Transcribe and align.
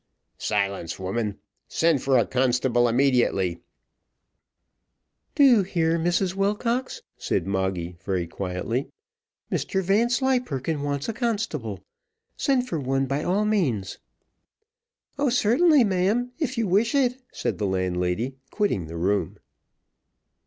"Silence, 0.39 0.97
woman; 0.97 1.37
send 1.67 2.01
for 2.01 2.17
a 2.17 2.25
constable 2.25 2.87
immediately." 2.89 3.59
"Do 5.35 5.43
you 5.43 5.61
hear, 5.61 5.99
Mrs 5.99 6.33
Wilcox?" 6.33 7.03
said 7.19 7.45
Moggy, 7.45 7.97
very 8.03 8.25
quietly, 8.25 8.89
"Mr 9.51 9.83
Vanslyperken 9.83 10.81
wants 10.81 11.07
a 11.07 11.13
constable. 11.13 11.83
Send 12.35 12.67
for 12.67 12.79
one 12.79 13.05
by 13.05 13.23
all 13.23 13.45
means." 13.45 13.99
"Oh! 15.19 15.29
certainly, 15.29 15.83
ma'am, 15.83 16.31
if 16.39 16.57
you 16.57 16.67
wish 16.67 16.95
it," 16.95 17.21
said 17.31 17.59
the 17.59 17.67
landlady, 17.67 18.33
quitting 18.49 18.87
the 18.87 18.97
room. 18.97 19.37